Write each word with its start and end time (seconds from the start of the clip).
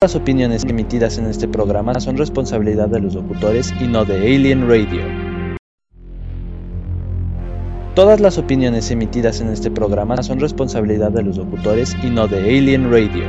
Las 0.00 0.14
opiniones 0.14 0.62
emitidas 0.62 1.18
en 1.18 1.26
este 1.26 1.48
programa 1.48 1.98
son 1.98 2.16
responsabilidad 2.16 2.86
de 2.86 3.00
los 3.00 3.14
locutores 3.14 3.74
y 3.80 3.88
no 3.88 4.04
de 4.04 4.14
Alien 4.14 4.68
Radio. 4.68 5.02
Todas 7.96 8.20
las 8.20 8.38
opiniones 8.38 8.92
emitidas 8.92 9.40
en 9.40 9.48
este 9.48 9.72
programa 9.72 10.22
son 10.22 10.38
responsabilidad 10.38 11.10
de 11.10 11.24
los 11.24 11.36
locutores 11.36 11.96
y 12.00 12.10
no 12.10 12.28
de 12.28 12.38
Alien 12.38 12.92
Radio. 12.92 13.28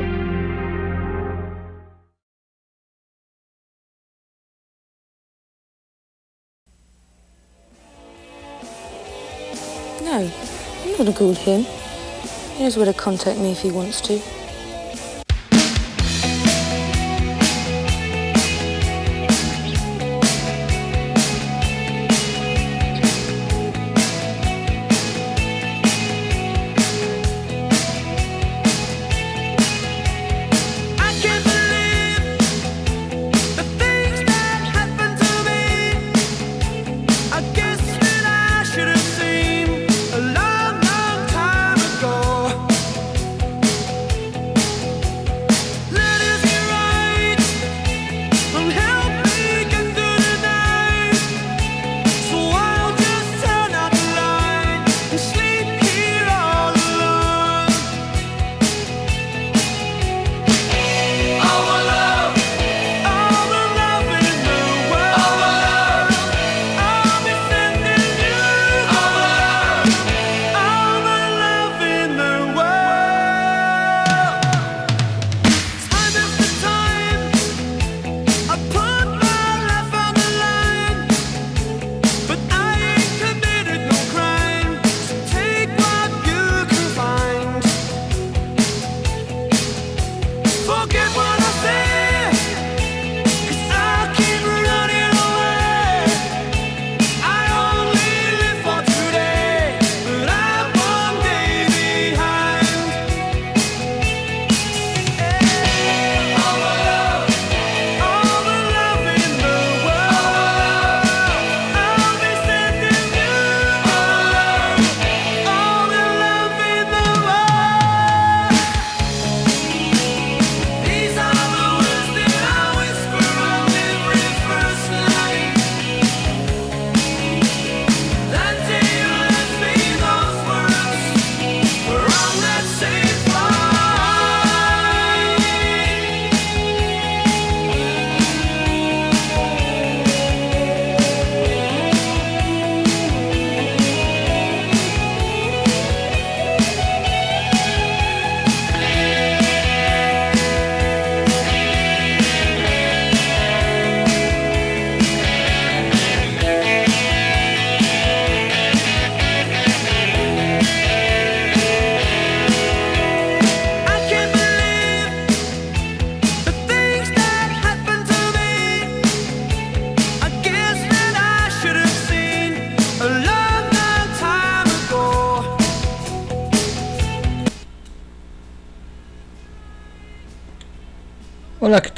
No, 10.04 10.20
I'm 10.22 10.97
not 10.99 11.08
a 11.08 11.13
call 11.17 11.33
him. 11.33 11.65
He 12.56 12.63
knows 12.63 12.78
where 12.78 12.86
to 12.86 12.94
contact 12.94 13.40
me 13.40 13.54
if 13.54 13.60
he 13.60 13.72
wants 13.72 14.01
to. 14.01 14.38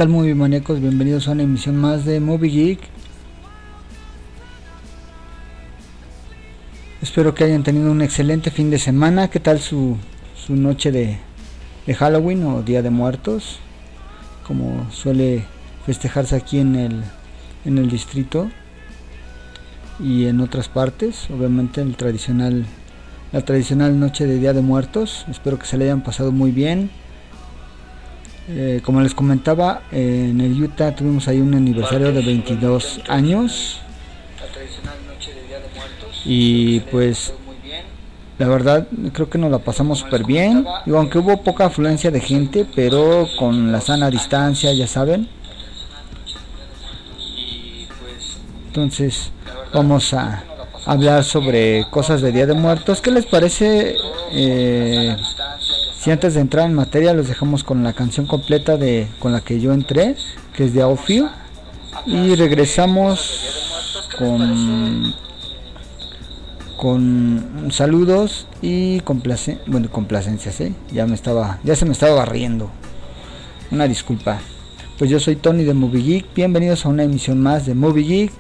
Tal 0.01 0.09
movie 0.09 0.33
maníacos? 0.33 0.81
Bienvenidos 0.81 1.27
a 1.27 1.33
una 1.33 1.43
emisión 1.43 1.77
más 1.77 2.05
de 2.05 2.19
Movie 2.19 2.49
Geek. 2.49 2.79
Espero 7.03 7.35
que 7.35 7.43
hayan 7.43 7.61
tenido 7.61 7.91
un 7.91 8.01
excelente 8.01 8.49
fin 8.49 8.71
de 8.71 8.79
semana. 8.79 9.27
¿Qué 9.27 9.39
tal 9.39 9.59
su, 9.59 9.97
su 10.35 10.55
noche 10.55 10.91
de, 10.91 11.19
de 11.85 11.93
Halloween 11.93 12.43
o 12.45 12.63
Día 12.63 12.81
de 12.81 12.89
Muertos? 12.89 13.59
Como 14.47 14.89
suele 14.89 15.45
festejarse 15.85 16.35
aquí 16.35 16.57
en 16.57 16.75
el, 16.75 17.03
en 17.65 17.77
el 17.77 17.87
distrito 17.87 18.49
y 19.99 20.25
en 20.25 20.39
otras 20.41 20.67
partes. 20.67 21.29
Obviamente 21.29 21.79
el 21.79 21.95
tradicional, 21.95 22.65
la 23.31 23.41
tradicional 23.41 23.99
noche 23.99 24.25
de 24.25 24.39
Día 24.39 24.53
de 24.53 24.63
Muertos. 24.63 25.27
Espero 25.29 25.59
que 25.59 25.67
se 25.67 25.77
le 25.77 25.83
hayan 25.83 26.01
pasado 26.01 26.31
muy 26.31 26.49
bien. 26.49 26.89
Eh, 28.49 28.81
como 28.83 29.01
les 29.01 29.13
comentaba, 29.13 29.83
en 29.91 30.41
el 30.41 30.61
Utah 30.61 30.95
tuvimos 30.95 31.27
ahí 31.27 31.39
un 31.39 31.53
aniversario 31.53 32.11
de 32.11 32.21
22 32.21 33.01
años. 33.07 33.79
Y 36.25 36.79
pues, 36.91 37.33
la 38.37 38.47
verdad, 38.47 38.87
creo 39.13 39.29
que 39.29 39.37
nos 39.37 39.51
la 39.51 39.59
pasamos 39.59 39.99
súper 39.99 40.23
bien. 40.25 40.65
Digo, 40.85 40.97
aunque 40.97 41.19
hubo 41.19 41.43
poca 41.43 41.65
afluencia 41.65 42.11
de 42.11 42.19
gente, 42.19 42.65
pero 42.75 43.27
con 43.37 43.71
la 43.71 43.81
sana 43.81 44.09
distancia, 44.09 44.73
ya 44.73 44.87
saben. 44.87 45.27
Entonces, 48.67 49.31
vamos 49.73 50.13
a 50.13 50.43
hablar 50.85 51.23
sobre 51.23 51.85
cosas 51.89 52.21
de 52.21 52.31
Día 52.31 52.47
de 52.47 52.53
Muertos. 52.53 53.01
¿Qué 53.01 53.11
les 53.11 53.25
parece? 53.25 53.95
eh, 54.33 55.17
si 56.01 56.09
antes 56.09 56.33
de 56.33 56.41
entrar 56.41 56.65
en 56.65 56.73
materia 56.73 57.13
los 57.13 57.27
dejamos 57.27 57.63
con 57.63 57.83
la 57.83 57.93
canción 57.93 58.25
completa 58.25 58.75
de 58.75 59.07
con 59.19 59.31
la 59.31 59.41
que 59.41 59.59
yo 59.59 59.71
entré, 59.71 60.15
que 60.55 60.65
es 60.65 60.73
de 60.73 60.81
Outfield, 60.81 61.29
y 62.07 62.33
regresamos 62.33 64.09
con 64.17 65.13
con 66.75 67.69
saludos 67.71 68.47
y 68.63 69.01
complacen 69.01 69.59
bueno, 69.67 69.91
complacencias, 69.91 70.59
¿eh? 70.61 70.73
ya 70.91 71.05
me 71.05 71.13
estaba 71.13 71.59
ya 71.63 71.75
se 71.75 71.85
me 71.85 71.91
estaba 71.91 72.15
barriendo. 72.15 72.71
Una 73.69 73.87
disculpa. 73.87 74.39
Pues 74.97 75.11
yo 75.11 75.19
soy 75.19 75.35
Tony 75.35 75.63
de 75.63 75.75
Movie 75.75 76.01
Geek. 76.01 76.33
Bienvenidos 76.33 76.83
a 76.85 76.89
una 76.89 77.03
emisión 77.03 77.39
más 77.39 77.67
de 77.67 77.75
Movie 77.75 78.03
Geek. 78.03 78.31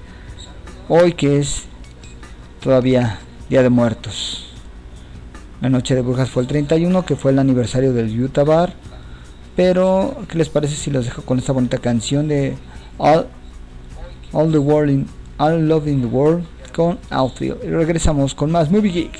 Hoy 0.89 1.13
que 1.13 1.37
es 1.37 1.65
todavía 2.59 3.19
Día 3.49 3.61
de 3.61 3.69
Muertos. 3.69 4.40
La 5.61 5.69
noche 5.69 5.93
de 5.93 6.01
brujas 6.01 6.27
fue 6.27 6.41
el 6.41 6.47
31, 6.47 7.05
que 7.05 7.15
fue 7.15 7.31
el 7.31 7.37
aniversario 7.37 7.93
del 7.93 8.19
Utah 8.19 8.43
Bar. 8.43 8.73
Pero, 9.55 10.17
¿qué 10.27 10.39
les 10.39 10.49
parece 10.49 10.75
si 10.75 10.89
los 10.89 11.05
dejo 11.05 11.21
con 11.21 11.37
esta 11.37 11.53
bonita 11.53 11.77
canción 11.77 12.27
de 12.27 12.55
All, 12.97 13.27
All 14.33 14.51
the 14.51 14.57
World 14.57 14.89
in 14.89 15.07
All 15.37 15.67
Love 15.67 15.87
in 15.87 16.01
the 16.01 16.07
World 16.07 16.45
con 16.73 16.97
Outfield? 17.11 17.63
Y 17.63 17.67
regresamos 17.67 18.33
con 18.33 18.49
más 18.49 18.71
Movie 18.71 18.91
Geek. 18.91 19.19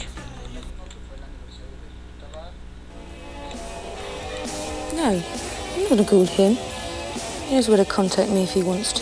No, 4.95 5.11
I'm 5.11 5.21
not 5.77 5.89
gonna 5.89 6.05
call 6.05 6.25
him. 6.25 6.57
He 7.47 7.55
knows 7.55 7.69
where 7.69 7.77
me 8.33 8.43
if 8.43 8.53
he 8.53 8.63
wants. 8.63 8.93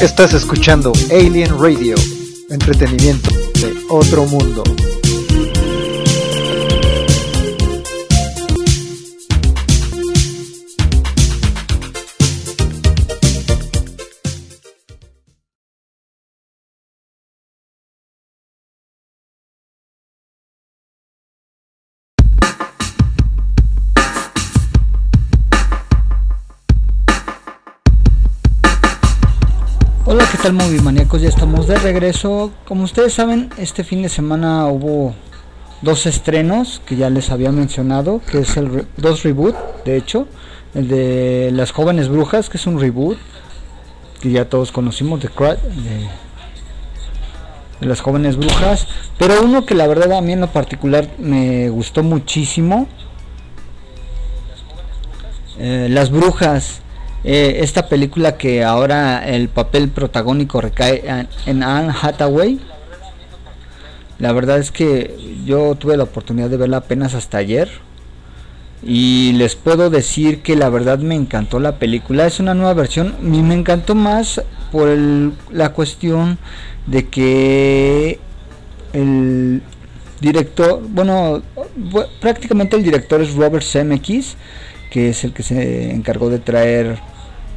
Estás 0.00 0.34
escuchando 0.34 0.92
Alien 1.10 1.58
Radio, 1.58 1.94
entretenimiento 2.50 3.30
de 3.60 3.74
otro 3.88 4.24
mundo. 4.26 4.64
tal 30.42 30.54
Movie 30.54 30.80
Maníacos? 30.80 31.22
Ya 31.22 31.28
estamos 31.28 31.68
de 31.68 31.78
regreso. 31.78 32.50
Como 32.66 32.82
ustedes 32.82 33.12
saben, 33.14 33.50
este 33.58 33.84
fin 33.84 34.02
de 34.02 34.08
semana 34.08 34.66
hubo 34.66 35.14
dos 35.82 36.06
estrenos 36.06 36.82
que 36.84 36.96
ya 36.96 37.10
les 37.10 37.30
había 37.30 37.52
mencionado, 37.52 38.20
que 38.28 38.40
es 38.40 38.56
el 38.56 38.72
re 38.72 38.84
dos 38.96 39.22
reboot, 39.22 39.54
de 39.84 39.96
hecho, 39.96 40.26
el 40.74 40.88
de 40.88 41.50
Las 41.52 41.70
jóvenes 41.70 42.08
brujas, 42.08 42.48
que 42.48 42.56
es 42.56 42.66
un 42.66 42.80
reboot 42.80 43.18
que 44.20 44.32
ya 44.32 44.48
todos 44.48 44.72
conocimos 44.72 45.20
de, 45.20 45.28
de, 45.28 46.08
de 47.80 47.86
Las 47.86 48.00
jóvenes 48.00 48.36
brujas, 48.36 48.88
pero 49.18 49.42
uno 49.44 49.64
que 49.64 49.76
la 49.76 49.86
verdad 49.86 50.12
a 50.12 50.22
mí 50.22 50.32
en 50.32 50.40
lo 50.40 50.48
particular 50.48 51.06
me 51.18 51.68
gustó 51.68 52.02
muchísimo. 52.02 52.88
Eh, 55.58 55.86
las 55.88 56.10
brujas 56.10 56.80
eh, 57.24 57.58
esta 57.60 57.88
película 57.88 58.36
que 58.36 58.64
ahora 58.64 59.28
el 59.28 59.48
papel 59.48 59.88
protagónico 59.88 60.60
recae 60.60 61.02
en, 61.46 61.62
Anne 61.62 61.92
Hathaway. 62.00 62.58
La 64.18 64.32
verdad 64.32 64.58
es 64.58 64.72
que 64.72 65.16
yo 65.44 65.74
tuve 65.76 65.96
la 65.96 66.04
oportunidad 66.04 66.50
de 66.50 66.56
verla 66.56 66.78
apenas 66.78 67.14
hasta 67.14 67.38
ayer. 67.38 67.70
Y 68.84 69.32
les 69.34 69.54
puedo 69.54 69.90
decir 69.90 70.42
que 70.42 70.56
la 70.56 70.68
verdad 70.68 70.98
me 70.98 71.14
encantó 71.14 71.60
la 71.60 71.78
película. 71.78 72.26
Es 72.26 72.40
una 72.40 72.54
nueva 72.54 72.74
versión. 72.74 73.14
Y 73.22 73.42
me 73.42 73.54
encantó 73.54 73.94
más 73.94 74.42
por 74.72 74.88
el, 74.88 75.32
la 75.50 75.72
cuestión 75.72 76.38
de 76.86 77.08
que 77.08 78.18
el 78.92 79.62
director, 80.20 80.82
bueno, 80.88 81.42
prácticamente 82.20 82.76
el 82.76 82.82
director 82.82 83.20
es 83.20 83.34
Robert 83.34 83.64
Zemeckis, 83.64 84.36
que 84.90 85.10
es 85.10 85.22
el 85.22 85.32
que 85.32 85.42
se 85.44 85.92
encargó 85.92 86.28
de 86.28 86.38
traer 86.38 86.98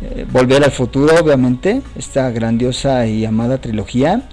eh, 0.01 0.25
Volver 0.31 0.63
al 0.63 0.71
futuro, 0.71 1.13
obviamente, 1.19 1.81
esta 1.97 2.29
grandiosa 2.31 3.05
y 3.07 3.25
amada 3.25 3.59
trilogía. 3.59 4.23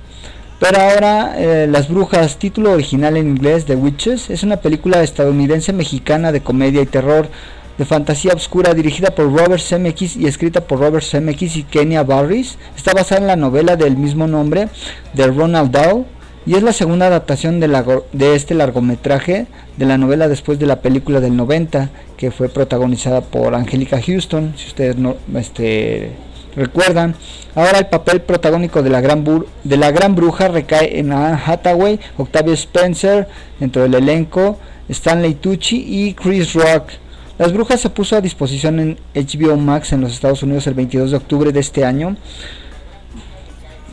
Pero 0.58 0.80
ahora, 0.80 1.34
eh, 1.38 1.66
Las 1.68 1.88
Brujas, 1.88 2.38
título 2.38 2.72
original 2.72 3.16
en 3.16 3.28
inglés, 3.28 3.64
The 3.64 3.74
Witches, 3.74 4.30
es 4.30 4.42
una 4.42 4.58
película 4.58 5.02
estadounidense-mexicana 5.02 6.30
de 6.30 6.42
comedia 6.42 6.82
y 6.82 6.86
terror 6.86 7.28
de 7.78 7.84
fantasía 7.84 8.32
oscura 8.32 8.74
dirigida 8.74 9.12
por 9.12 9.32
Robert 9.32 9.62
Zemeckis 9.62 10.16
y 10.16 10.26
escrita 10.26 10.60
por 10.60 10.78
Robert 10.78 11.04
Zemeckis 11.04 11.56
y 11.56 11.64
Kenya 11.64 12.04
Barris. 12.04 12.58
Está 12.76 12.92
basada 12.92 13.20
en 13.22 13.26
la 13.26 13.36
novela 13.36 13.76
del 13.76 13.96
mismo 13.96 14.26
nombre 14.26 14.68
de 15.14 15.26
Ronald 15.26 15.70
Dahl 15.70 16.06
y 16.46 16.54
es 16.56 16.62
la 16.62 16.72
segunda 16.72 17.06
adaptación 17.06 17.60
de, 17.60 17.68
la 17.68 17.84
de 18.12 18.34
este 18.34 18.54
largometraje 18.54 19.46
de 19.76 19.86
la 19.86 19.96
novela 19.98 20.28
después 20.28 20.58
de 20.58 20.66
la 20.66 20.80
película 20.80 21.20
del 21.20 21.36
90 21.36 21.90
que 22.16 22.30
fue 22.30 22.48
protagonizada 22.48 23.20
por 23.20 23.54
Angelica 23.54 24.00
Houston, 24.00 24.54
si 24.56 24.66
ustedes 24.68 24.96
no 24.96 25.16
este, 25.36 26.10
recuerdan. 26.56 27.14
Ahora 27.54 27.78
el 27.78 27.86
papel 27.86 28.20
protagónico 28.22 28.82
de 28.82 28.90
la 28.90 29.00
gran, 29.00 29.24
bur- 29.24 29.46
de 29.64 29.76
la 29.76 29.90
gran 29.90 30.14
bruja 30.14 30.48
recae 30.48 30.98
en 30.98 31.12
Anne 31.12 31.38
Hathaway, 31.44 32.00
Octavia 32.16 32.54
Spencer 32.54 33.28
dentro 33.60 33.82
del 33.82 33.94
elenco, 33.94 34.58
Stanley 34.88 35.34
Tucci 35.34 35.84
y 35.86 36.14
Chris 36.14 36.54
Rock. 36.54 36.90
Las 37.38 37.52
Brujas 37.52 37.80
se 37.80 37.88
puso 37.90 38.14
a 38.16 38.20
disposición 38.20 38.78
en 38.78 38.98
HBO 39.14 39.56
Max 39.56 39.92
en 39.92 40.00
los 40.02 40.12
Estados 40.12 40.42
Unidos 40.42 40.66
el 40.66 40.74
22 40.74 41.10
de 41.12 41.16
octubre 41.16 41.50
de 41.52 41.60
este 41.60 41.84
año, 41.84 42.16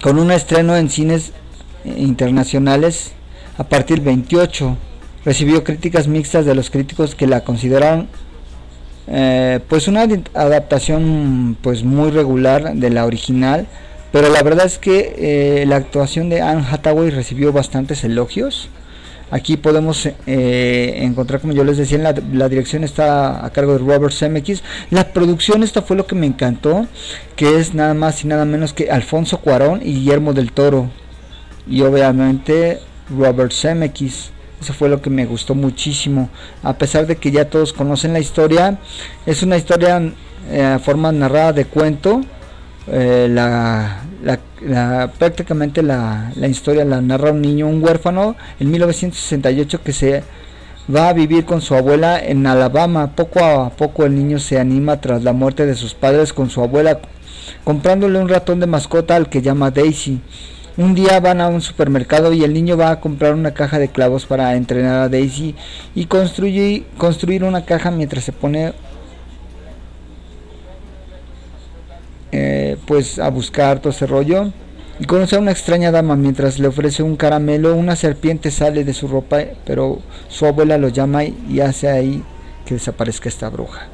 con 0.01 0.19
un 0.19 0.31
estreno 0.31 0.75
en 0.77 0.89
cines 0.89 1.31
internacionales 1.85 3.11
a 3.57 3.63
partir 3.63 3.97
del 3.97 4.05
28. 4.05 4.77
Recibió 5.25 5.63
críticas 5.63 6.07
mixtas 6.07 6.45
de 6.45 6.55
los 6.55 6.69
críticos 6.69 7.15
que 7.15 7.27
la 7.27 7.43
consideraron 7.43 8.07
eh, 9.11 9.59
pues 9.67 9.87
una 9.87 10.01
adaptación 10.01 11.57
pues 11.61 11.83
muy 11.83 12.11
regular 12.11 12.75
de 12.75 12.91
la 12.91 13.07
original, 13.07 13.65
pero 14.11 14.29
la 14.29 14.43
verdad 14.43 14.67
es 14.67 14.77
que 14.77 15.15
eh, 15.17 15.65
la 15.65 15.77
actuación 15.77 16.29
de 16.29 16.41
Anne 16.41 16.63
Hathaway 16.69 17.09
recibió 17.09 17.51
bastantes 17.51 18.03
elogios. 18.03 18.69
Aquí 19.31 19.57
podemos 19.57 20.07
eh, 20.27 20.99
encontrar, 21.01 21.41
como 21.41 21.53
yo 21.53 21.63
les 21.63 21.77
decía, 21.77 21.97
la, 21.97 22.15
la 22.33 22.49
dirección 22.49 22.83
está 22.83 23.45
a 23.45 23.49
cargo 23.51 23.73
de 23.73 23.79
Robert 23.79 24.13
Zemeckis. 24.13 24.63
La 24.91 25.11
producción, 25.11 25.63
esta 25.63 25.81
fue 25.81 25.95
lo 25.95 26.05
que 26.05 26.15
me 26.15 26.27
encantó, 26.27 26.87
que 27.35 27.59
es 27.59 27.73
nada 27.73 27.93
más 27.95 28.23
y 28.23 28.27
nada 28.27 28.45
menos 28.45 28.73
que 28.73 28.91
Alfonso 28.91 29.39
Cuarón 29.39 29.81
y 29.81 29.93
Guillermo 29.93 30.33
del 30.33 30.51
Toro. 30.51 30.89
Y 31.67 31.81
obviamente 31.81 32.79
Robert 33.15 33.51
Zemeckis. 33.53 34.31
Eso 34.61 34.73
fue 34.73 34.89
lo 34.89 35.01
que 35.01 35.09
me 35.09 35.25
gustó 35.25 35.55
muchísimo. 35.55 36.29
A 36.63 36.73
pesar 36.77 37.07
de 37.07 37.15
que 37.15 37.31
ya 37.31 37.49
todos 37.49 37.71
conocen 37.71 38.11
la 38.13 38.19
historia, 38.19 38.77
es 39.25 39.41
una 39.41 39.55
historia 39.55 40.01
eh, 40.51 40.77
forma 40.83 41.11
narrada 41.13 41.53
de 41.53 41.65
cuento. 41.65 42.21
Eh, 42.91 43.27
la, 43.29 44.01
la- 44.23 44.39
la- 44.61 45.11
prácticamente 45.17 45.81
la, 45.81 46.31
la 46.35 46.47
historia 46.47 46.83
la 46.83 46.99
narra 47.01 47.31
un 47.31 47.41
niño, 47.41 47.67
un 47.67 47.81
huérfano, 47.83 48.35
en 48.59 48.69
1968 48.71 49.81
que 49.83 49.93
se 49.93 50.23
va 50.93 51.07
a 51.09 51.13
vivir 51.13 51.45
con 51.45 51.61
su 51.61 51.75
abuela 51.75 52.19
en 52.19 52.45
Alabama. 52.45 53.15
Poco 53.15 53.39
a 53.45 53.69
poco 53.69 54.05
el 54.05 54.15
niño 54.15 54.39
se 54.39 54.59
anima 54.59 54.99
tras 54.99 55.23
la 55.23 55.31
muerte 55.33 55.65
de 55.65 55.75
sus 55.75 55.93
padres 55.93 56.33
con 56.33 56.49
su 56.49 56.61
abuela, 56.61 56.99
comprándole 57.63 58.19
un 58.19 58.27
ratón 58.27 58.59
de 58.59 58.67
mascota 58.67 59.15
al 59.15 59.29
que 59.29 59.41
llama 59.41 59.71
Daisy. 59.71 60.19
Un 60.79 60.95
día 60.95 61.19
van 61.19 61.41
a 61.41 61.49
un 61.49 61.59
supermercado 61.59 62.31
y 62.31 62.45
el 62.45 62.53
niño 62.53 62.77
va 62.77 62.91
a 62.91 63.01
comprar 63.01 63.33
una 63.33 63.53
caja 63.53 63.79
de 63.79 63.89
clavos 63.89 64.25
para 64.25 64.55
entrenar 64.55 65.01
a 65.01 65.09
Daisy 65.09 65.53
y 65.93 66.05
construye, 66.05 66.85
construir 66.97 67.43
una 67.43 67.65
caja 67.65 67.91
mientras 67.91 68.23
se 68.23 68.31
pone 68.31 68.71
eh, 72.31 72.77
pues 72.85 73.19
a 73.19 73.29
buscar 73.29 73.81
todo 73.81 73.89
ese 73.89 74.07
rollo. 74.07 74.53
Y 75.01 75.03
conoce 75.03 75.35
a 75.35 75.39
una 75.39 75.51
extraña 75.51 75.91
dama 75.91 76.15
mientras 76.15 76.59
le 76.59 76.69
ofrece 76.69 77.03
un 77.03 77.17
caramelo. 77.17 77.75
Una 77.75 77.97
serpiente 77.97 78.49
sale 78.49 78.85
de 78.85 78.93
su 78.93 79.09
ropa 79.09 79.39
pero 79.65 79.99
su 80.29 80.45
abuela 80.45 80.77
lo 80.77 80.87
llama 80.87 81.25
y, 81.25 81.59
hace 81.59 81.89
ahí 81.89 82.23
que 82.65 82.75
desaparezca 82.75 83.27
esta 83.27 83.49
bruja. 83.49 83.87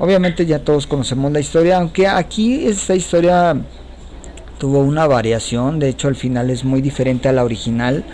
Obviamente 0.00 0.44
ya 0.44 0.58
todos 0.58 0.88
conocemos 0.88 1.30
la 1.30 1.38
historia 1.38 1.76
aunque 1.76 2.08
aquí 2.08 2.66
esta 2.66 2.96
historia 2.96 3.54
tuvo 4.62 4.78
una 4.78 5.08
variación 5.08 5.80
de 5.80 5.88
hecho 5.88 6.06
al 6.06 6.14
final 6.14 6.48
es 6.48 6.62
muy 6.62 6.80
diferente 6.80 7.28
a 7.28 7.32
la 7.32 7.42
original 7.42 8.04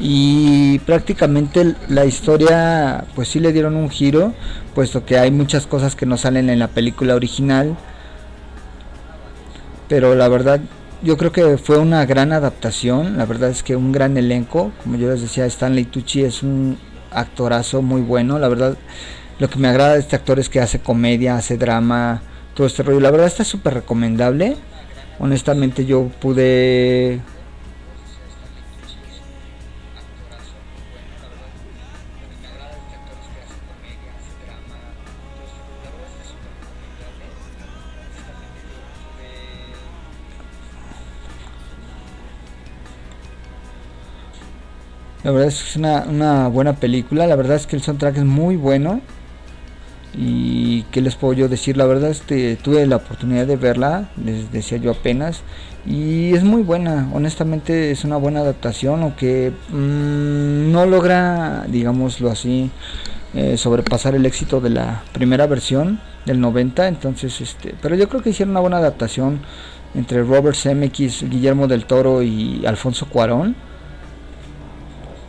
y 0.00 0.78
prácticamente 0.86 1.74
la 1.90 2.06
historia 2.06 3.04
pues 3.14 3.28
sí 3.28 3.40
le 3.40 3.52
dieron 3.52 3.76
un 3.76 3.90
giro 3.90 4.32
puesto 4.74 5.04
que 5.04 5.18
hay 5.18 5.30
muchas 5.30 5.66
cosas 5.66 5.94
que 5.94 6.06
no 6.06 6.16
salen 6.16 6.48
en 6.48 6.60
la 6.60 6.68
película 6.68 7.14
original 7.14 7.76
pero 9.86 10.14
la 10.14 10.28
verdad 10.28 10.62
yo 11.02 11.18
creo 11.18 11.30
que 11.30 11.58
fue 11.58 11.76
una 11.76 12.06
gran 12.06 12.32
adaptación, 12.32 13.18
la 13.18 13.26
verdad 13.26 13.50
es 13.50 13.62
que 13.62 13.76
un 13.76 13.92
gran 13.92 14.16
elenco, 14.16 14.72
como 14.82 14.96
yo 14.96 15.10
les 15.10 15.20
decía, 15.20 15.44
Stanley 15.44 15.84
Tucci 15.84 16.24
es 16.24 16.42
un 16.42 16.78
actorazo 17.10 17.82
muy 17.82 18.00
bueno, 18.00 18.38
la 18.38 18.48
verdad 18.48 18.78
lo 19.38 19.50
que 19.50 19.58
me 19.58 19.68
agrada 19.68 19.92
de 19.92 19.98
este 19.98 20.16
actor 20.16 20.38
es 20.38 20.48
que 20.48 20.60
hace 20.60 20.78
comedia, 20.78 21.36
hace 21.36 21.58
drama, 21.58 22.22
todo 22.54 22.66
este 22.66 22.82
rollo, 22.82 23.00
la 23.00 23.10
verdad 23.10 23.26
está 23.26 23.44
súper 23.44 23.74
recomendable, 23.74 24.56
honestamente 25.18 25.84
yo 25.84 26.08
pude 26.20 27.20
La 45.24 45.30
verdad 45.30 45.48
es 45.48 45.62
que 45.62 45.68
es 45.68 45.76
una, 45.76 46.02
una 46.02 46.48
buena 46.48 46.74
película. 46.74 47.26
La 47.26 47.36
verdad 47.36 47.56
es 47.56 47.66
que 47.66 47.76
el 47.76 47.82
soundtrack 47.82 48.16
es 48.16 48.24
muy 48.24 48.56
bueno. 48.56 49.00
Y 50.14 50.82
qué 50.90 51.00
les 51.00 51.16
puedo 51.16 51.32
yo 51.32 51.48
decir, 51.48 51.76
la 51.76 51.86
verdad 51.86 52.10
este 52.10 52.56
tuve 52.56 52.86
la 52.86 52.96
oportunidad 52.96 53.46
de 53.46 53.56
verla, 53.56 54.10
les 54.22 54.52
decía 54.52 54.76
yo 54.76 54.90
apenas, 54.90 55.42
y 55.86 56.34
es 56.34 56.44
muy 56.44 56.62
buena, 56.62 57.08
honestamente 57.14 57.90
es 57.90 58.04
una 58.04 58.18
buena 58.18 58.40
adaptación, 58.40 59.02
aunque 59.02 59.52
mm, 59.70 60.70
no 60.70 60.84
logra, 60.84 61.64
digámoslo 61.66 62.30
así, 62.30 62.70
eh, 63.34 63.56
sobrepasar 63.56 64.14
el 64.14 64.26
éxito 64.26 64.60
de 64.60 64.70
la 64.70 65.02
primera 65.12 65.46
versión 65.46 65.98
del 66.26 66.40
90, 66.40 66.88
entonces 66.88 67.40
este, 67.40 67.74
pero 67.80 67.96
yo 67.96 68.08
creo 68.10 68.20
que 68.22 68.30
hicieron 68.30 68.50
una 68.50 68.60
buena 68.60 68.76
adaptación 68.76 69.40
entre 69.94 70.22
Robert 70.22 70.56
Zemeckis, 70.56 71.28
Guillermo 71.28 71.66
del 71.68 71.84
Toro 71.84 72.22
y 72.22 72.64
Alfonso 72.66 73.06
Cuarón. 73.06 73.56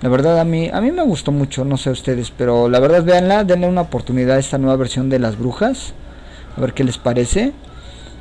La 0.04 0.10
verdad 0.10 0.38
a 0.40 0.44
mí 0.44 0.70
a 0.72 0.82
mí 0.82 0.92
me 0.92 1.02
gustó 1.02 1.32
mucho, 1.32 1.64
no 1.64 1.78
sé 1.78 1.90
ustedes, 1.90 2.30
pero 2.30 2.68
la 2.68 2.82
verdad 2.82 3.04
véanla, 3.06 3.46
denle 3.46 3.68
una 3.68 3.82
oportunidad 3.82 4.36
a 4.36 4.40
esta 4.40 4.58
nueva 4.58 4.76
versión 4.76 5.10
de 5.10 5.18
Las 5.18 5.40
Brujas, 5.40 5.94
a 6.58 6.60
ver 6.62 6.74
qué 6.74 6.84
les 6.84 6.98
parece 6.98 7.54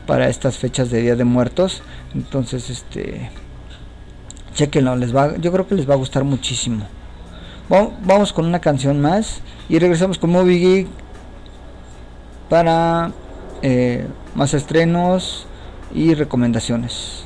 para 0.06 0.28
estas 0.28 0.58
fechas 0.58 0.90
de 0.90 1.00
Día 1.02 1.16
de 1.16 1.24
Muertos. 1.24 1.82
Entonces, 2.14 2.70
este 2.70 3.30
chequenlo, 4.54 4.94
les 4.94 5.14
va 5.14 5.36
yo 5.38 5.50
creo 5.50 5.66
que 5.66 5.74
les 5.74 5.88
va 5.90 5.94
a 5.94 5.96
gustar 5.96 6.22
muchísimo. 6.22 6.86
Va- 7.72 7.90
Vamos 8.04 8.32
con 8.32 8.46
una 8.46 8.60
canción 8.60 9.00
más 9.00 9.40
y 9.68 9.80
regresamos 9.80 10.18
con 10.18 10.30
Movie 10.30 10.58
Geek 10.58 10.88
para 12.48 13.10
eh, 13.62 14.06
más 14.36 14.54
estrenos 14.54 15.46
y 15.92 16.14
recomendaciones. 16.14 17.24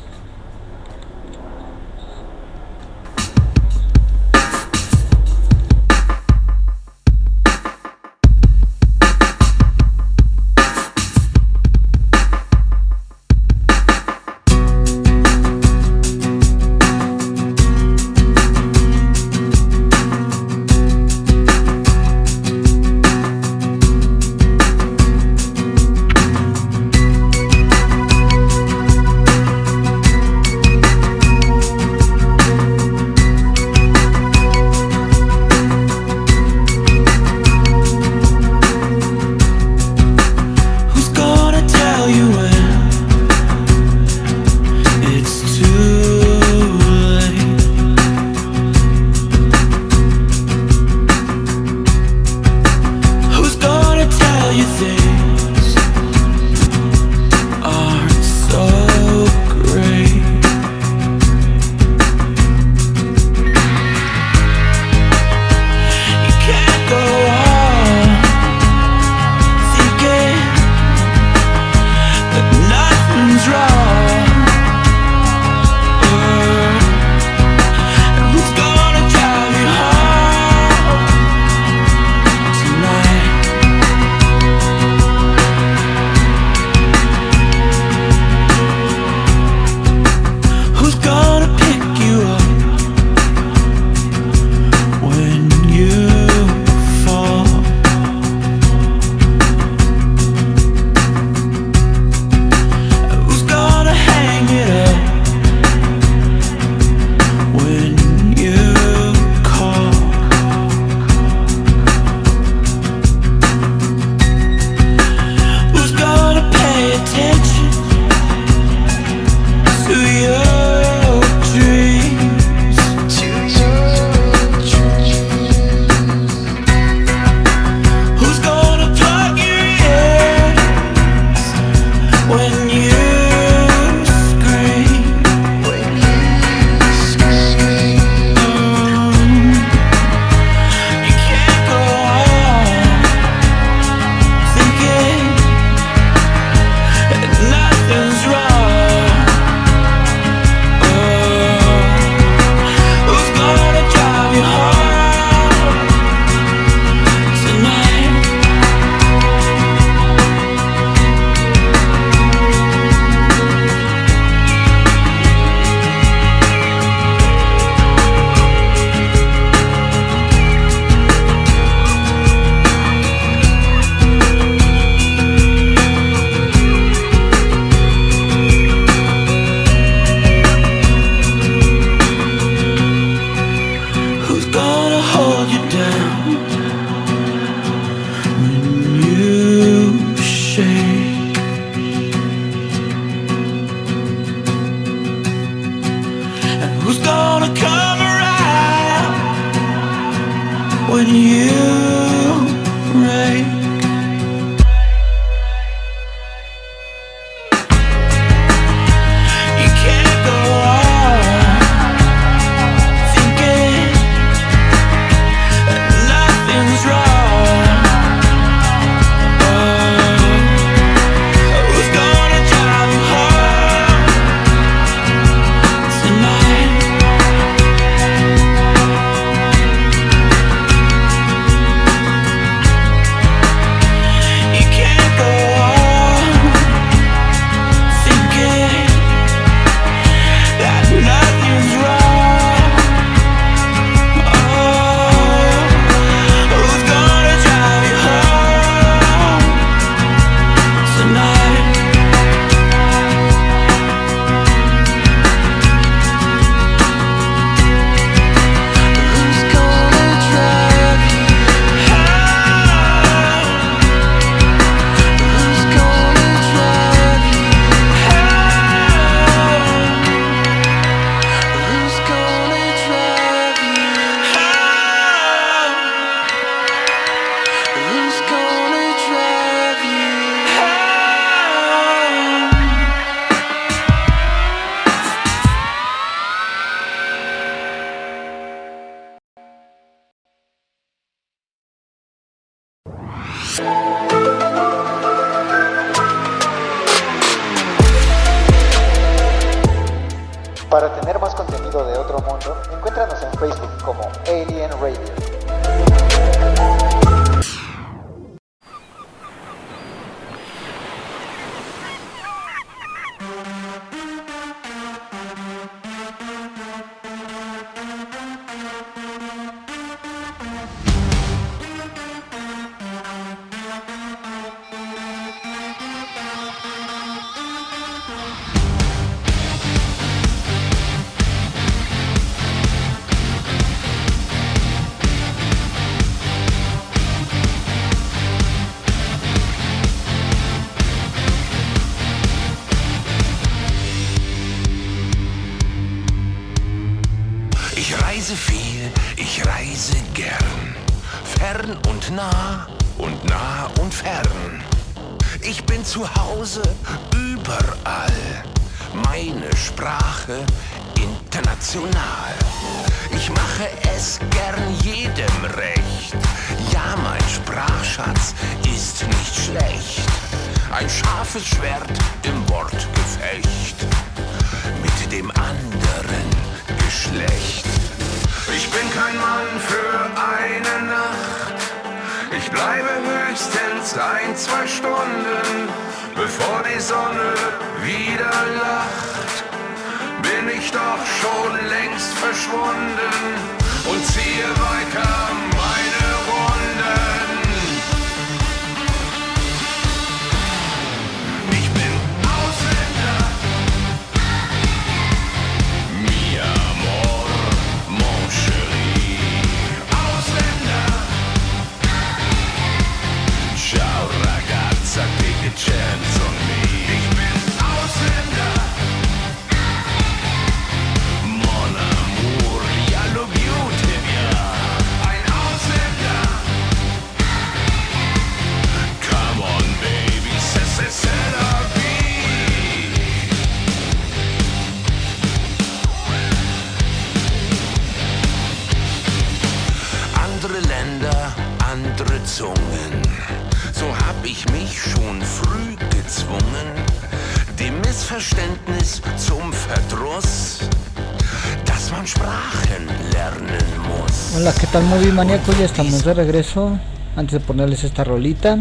Tal 454.77 454.85
Movie 454.85 455.11
Maníaco? 455.11 455.53
Ya 455.59 455.65
estamos 455.65 456.05
de 456.05 456.13
regreso. 456.13 456.79
Antes 457.17 457.33
de 457.33 457.41
ponerles 457.41 457.83
esta 457.83 458.05
rolita, 458.05 458.59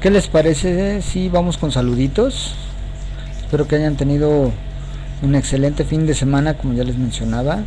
¿qué 0.00 0.10
les 0.10 0.26
parece 0.26 1.00
si 1.00 1.28
vamos 1.28 1.58
con 1.58 1.70
saluditos? 1.70 2.56
Espero 3.40 3.68
que 3.68 3.76
hayan 3.76 3.94
tenido 3.94 4.50
un 5.22 5.34
excelente 5.36 5.84
fin 5.84 6.08
de 6.08 6.14
semana, 6.14 6.54
como 6.54 6.74
ya 6.74 6.82
les 6.82 6.98
mencionaba, 6.98 7.60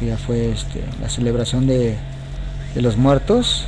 que 0.00 0.06
ya 0.06 0.16
fue 0.16 0.50
este, 0.50 0.82
la 1.02 1.10
celebración 1.10 1.66
de, 1.66 1.94
de 2.74 2.80
los 2.80 2.96
muertos. 2.96 3.66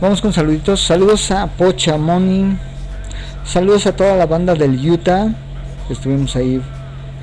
Vamos 0.00 0.20
con 0.20 0.32
saluditos. 0.32 0.80
Saludos 0.80 1.32
a 1.32 1.48
Pocha 1.48 1.96
Moni. 1.96 2.58
Saludos 3.44 3.86
a 3.88 3.96
toda 3.96 4.14
la 4.14 4.26
banda 4.26 4.54
del 4.54 4.78
Utah. 4.88 5.32
Estuvimos 5.90 6.36
ahí 6.36 6.62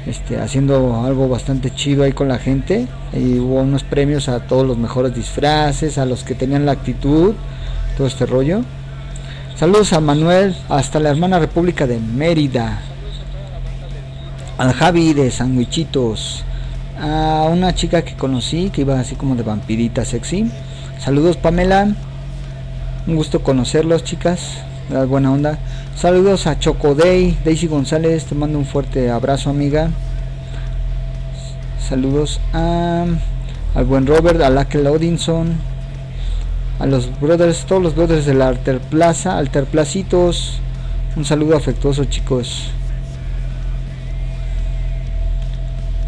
este, 0.05 0.39
haciendo 0.39 1.03
algo 1.03 1.27
bastante 1.27 1.73
chido 1.73 2.03
ahí 2.03 2.11
con 2.11 2.27
la 2.27 2.37
gente. 2.37 2.87
Y 3.13 3.39
hubo 3.39 3.61
unos 3.61 3.83
premios 3.83 4.29
a 4.29 4.41
todos 4.41 4.65
los 4.65 4.77
mejores 4.77 5.13
disfraces, 5.13 5.97
a 5.97 6.05
los 6.05 6.23
que 6.23 6.35
tenían 6.35 6.65
la 6.65 6.73
actitud, 6.73 7.33
todo 7.97 8.07
este 8.07 8.25
rollo. 8.25 8.61
Saludos 9.55 9.93
a 9.93 10.01
Manuel 10.01 10.55
hasta 10.69 10.99
la 10.99 11.09
hermana 11.09 11.39
República 11.39 11.87
de 11.87 11.99
Mérida. 11.99 12.81
Al 14.57 14.73
Javi 14.73 15.13
de 15.13 15.31
Sandwichitos. 15.31 16.43
a 16.99 17.49
una 17.51 17.75
chica 17.75 18.03
que 18.03 18.15
conocí 18.15 18.69
que 18.69 18.81
iba 18.81 18.99
así 18.99 19.15
como 19.15 19.35
de 19.35 19.43
vampirita 19.43 20.05
sexy. 20.05 20.49
Saludos 20.99 21.37
Pamela. 21.37 21.89
Un 23.07 23.15
gusto 23.15 23.43
conocerlos, 23.43 24.03
chicas. 24.03 24.63
Das 24.89 25.07
buena 25.09 25.31
onda. 25.31 25.57
Saludos 25.95 26.45
a 26.45 26.59
Chocoday, 26.59 27.35
Daisy 27.43 27.65
González, 27.65 28.25
te 28.25 28.35
mando 28.35 28.59
un 28.59 28.65
fuerte 28.65 29.09
abrazo, 29.09 29.49
amiga. 29.49 29.89
Saludos 31.89 32.39
a 32.53 33.05
al 33.73 33.85
buen 33.85 34.05
Robert, 34.05 34.41
a 34.41 34.49
Lakel 34.49 34.85
Odinson, 34.85 35.55
a 36.79 36.85
los 36.85 37.19
brothers, 37.19 37.65
todos 37.65 37.81
los 37.81 37.95
brothers 37.95 38.25
de 38.25 38.35
la 38.35 38.47
Alter 38.47 38.79
Plaza, 38.79 39.37
Alter 39.37 39.65
Placitos. 39.65 40.59
Un 41.15 41.25
saludo 41.25 41.57
afectuoso, 41.57 42.05
chicos. 42.05 42.69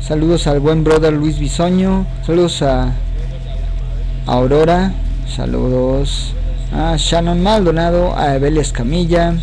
Saludos 0.02 0.46
al 0.48 0.60
buen 0.60 0.84
brother 0.84 1.14
Luis 1.14 1.40
Bisoño. 1.40 2.06
Saludos 2.26 2.62
a 2.62 2.94
Aurora. 4.28 4.94
Saludos 5.28 6.34
a 6.72 6.96
Shannon 6.98 7.42
Maldonado, 7.42 8.18
a 8.18 8.36
Evel 8.36 8.58
Escamilla. 8.58 9.36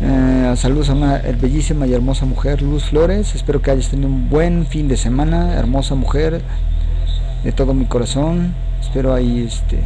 Eh, 0.00 0.54
saludos 0.56 0.90
a 0.90 0.94
una 0.94 1.18
bellísima 1.40 1.86
y 1.86 1.94
hermosa 1.94 2.26
mujer, 2.26 2.62
Luz 2.62 2.84
Flores. 2.84 3.34
Espero 3.34 3.62
que 3.62 3.70
hayas 3.70 3.88
tenido 3.88 4.08
un 4.08 4.28
buen 4.28 4.66
fin 4.66 4.88
de 4.88 4.96
semana, 4.96 5.54
hermosa 5.54 5.94
mujer, 5.94 6.42
de 7.44 7.52
todo 7.52 7.74
mi 7.74 7.86
corazón. 7.86 8.54
Espero 8.80 9.14
ahí 9.14 9.46
este, 9.46 9.80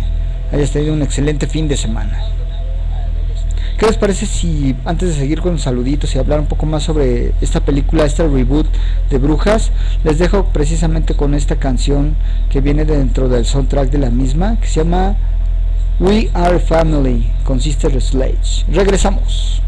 hayas 0.52 0.70
tenido 0.70 0.94
un 0.94 1.02
excelente 1.02 1.46
fin 1.46 1.68
de 1.68 1.76
semana. 1.76 2.18
¿Qué 3.78 3.86
les 3.86 3.98
parece 3.98 4.24
si 4.24 4.74
antes 4.86 5.10
de 5.10 5.14
seguir 5.14 5.42
con 5.42 5.52
los 5.52 5.62
saluditos 5.62 6.14
y 6.14 6.18
hablar 6.18 6.40
un 6.40 6.46
poco 6.46 6.64
más 6.64 6.82
sobre 6.82 7.32
esta 7.42 7.60
película, 7.60 8.06
este 8.06 8.26
reboot 8.26 8.66
de 9.10 9.18
Brujas, 9.18 9.70
les 10.02 10.18
dejo 10.18 10.46
precisamente 10.46 11.14
con 11.14 11.34
esta 11.34 11.56
canción 11.56 12.16
que 12.48 12.62
viene 12.62 12.86
dentro 12.86 13.28
del 13.28 13.44
soundtrack 13.44 13.90
de 13.90 13.98
la 13.98 14.08
misma, 14.08 14.58
que 14.60 14.66
se 14.66 14.82
llama 14.82 15.16
We 15.98 16.28
Are 16.34 16.58
Family 16.58 17.24
con 17.42 17.58
Sister 17.58 17.98
Sledge. 18.02 18.66
Regresamos. 18.70 19.62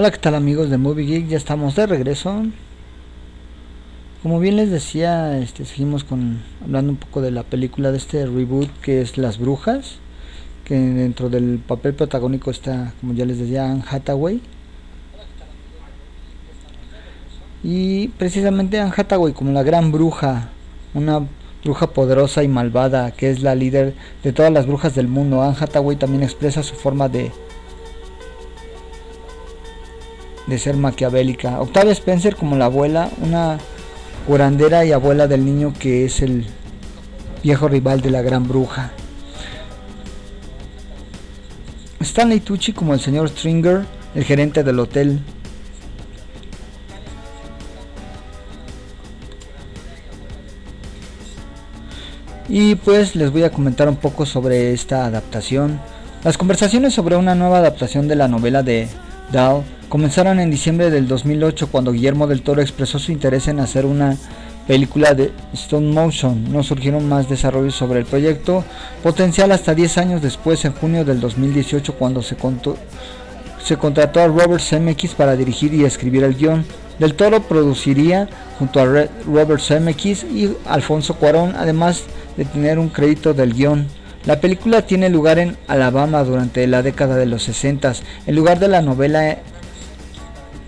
Hola, 0.00 0.10
¿qué 0.10 0.16
tal 0.16 0.34
amigos 0.34 0.70
de 0.70 0.78
Movie 0.78 1.04
Geek? 1.04 1.28
Ya 1.28 1.36
estamos 1.36 1.76
de 1.76 1.86
regreso. 1.86 2.44
Como 4.22 4.40
bien 4.40 4.56
les 4.56 4.70
decía, 4.70 5.36
este, 5.36 5.66
seguimos 5.66 6.04
con 6.04 6.40
hablando 6.64 6.92
un 6.92 6.96
poco 6.96 7.20
de 7.20 7.30
la 7.30 7.42
película 7.42 7.90
de 7.90 7.98
este 7.98 8.24
reboot 8.24 8.70
que 8.80 9.02
es 9.02 9.18
Las 9.18 9.38
Brujas, 9.38 9.98
que 10.64 10.74
dentro 10.74 11.28
del 11.28 11.58
papel 11.58 11.92
protagónico 11.92 12.50
está, 12.50 12.94
como 13.02 13.12
ya 13.12 13.26
les 13.26 13.40
decía, 13.40 13.70
Anne 13.70 13.84
Hathaway. 13.86 14.40
Y 17.62 18.08
precisamente 18.08 18.80
Anne 18.80 18.94
Hathaway 18.96 19.34
como 19.34 19.52
la 19.52 19.62
gran 19.62 19.92
bruja, 19.92 20.48
una 20.94 21.26
bruja 21.62 21.88
poderosa 21.88 22.42
y 22.42 22.48
malvada 22.48 23.10
que 23.10 23.30
es 23.30 23.42
la 23.42 23.54
líder 23.54 23.92
de 24.24 24.32
todas 24.32 24.50
las 24.50 24.66
brujas 24.66 24.94
del 24.94 25.08
mundo. 25.08 25.42
Anne 25.42 25.58
Hathaway 25.60 25.98
también 25.98 26.22
expresa 26.22 26.62
su 26.62 26.74
forma 26.74 27.10
de 27.10 27.32
de 30.50 30.58
ser 30.58 30.76
maquiavélica. 30.76 31.60
Octavia 31.60 31.92
Spencer 31.92 32.36
como 32.36 32.56
la 32.56 32.66
abuela, 32.66 33.08
una 33.22 33.58
curandera 34.26 34.84
y 34.84 34.92
abuela 34.92 35.26
del 35.26 35.44
niño 35.44 35.72
que 35.78 36.04
es 36.04 36.20
el 36.20 36.46
viejo 37.42 37.68
rival 37.68 38.00
de 38.00 38.10
la 38.10 38.20
gran 38.20 38.46
bruja. 38.46 38.90
Stanley 42.00 42.40
Tucci 42.40 42.72
como 42.72 42.92
el 42.92 43.00
señor 43.00 43.28
Stringer, 43.28 43.86
el 44.14 44.24
gerente 44.24 44.64
del 44.64 44.80
hotel. 44.80 45.20
Y 52.48 52.74
pues 52.74 53.14
les 53.14 53.30
voy 53.30 53.44
a 53.44 53.52
comentar 53.52 53.88
un 53.88 53.96
poco 53.96 54.26
sobre 54.26 54.72
esta 54.72 55.04
adaptación. 55.04 55.80
Las 56.24 56.36
conversaciones 56.36 56.92
sobre 56.92 57.14
una 57.16 57.36
nueva 57.36 57.58
adaptación 57.58 58.08
de 58.08 58.16
la 58.16 58.26
novela 58.26 58.64
de 58.64 58.88
Dahl 59.30 59.62
comenzaron 59.90 60.38
en 60.38 60.52
diciembre 60.52 60.88
del 60.88 61.08
2008 61.08 61.66
cuando 61.66 61.90
Guillermo 61.90 62.28
del 62.28 62.42
Toro 62.42 62.62
expresó 62.62 63.00
su 63.00 63.10
interés 63.10 63.48
en 63.48 63.58
hacer 63.58 63.84
una 63.84 64.16
película 64.68 65.14
de 65.14 65.32
Stone 65.52 65.92
Motion. 65.92 66.50
No 66.52 66.62
surgieron 66.62 67.08
más 67.08 67.28
desarrollos 67.28 67.74
sobre 67.74 67.98
el 67.98 68.06
proyecto 68.06 68.64
potencial 69.02 69.50
hasta 69.50 69.74
10 69.74 69.98
años 69.98 70.22
después, 70.22 70.64
en 70.64 70.74
junio 70.74 71.04
del 71.04 71.18
2018, 71.20 71.94
cuando 71.94 72.22
se, 72.22 72.36
se 73.64 73.76
contrató 73.76 74.20
a 74.20 74.28
Robert 74.28 74.62
Zemeckis 74.62 75.14
para 75.14 75.34
dirigir 75.34 75.74
y 75.74 75.84
escribir 75.84 76.22
el 76.22 76.36
guion. 76.36 76.64
Del 77.00 77.14
Toro 77.14 77.42
produciría 77.42 78.28
junto 78.60 78.78
a 78.78 79.06
Robert 79.26 79.60
Zemeckis 79.60 80.22
y 80.22 80.54
Alfonso 80.66 81.14
Cuarón, 81.14 81.56
además 81.56 82.04
de 82.36 82.44
tener 82.44 82.78
un 82.78 82.90
crédito 82.90 83.34
del 83.34 83.54
guion. 83.54 83.88
La 84.24 84.40
película 84.40 84.82
tiene 84.82 85.08
lugar 85.08 85.40
en 85.40 85.56
Alabama 85.66 86.22
durante 86.22 86.64
la 86.68 86.82
década 86.82 87.16
de 87.16 87.26
los 87.26 87.42
60, 87.42 87.94
en 88.26 88.36
lugar 88.36 88.60
de 88.60 88.68
la 88.68 88.82
novela 88.82 89.38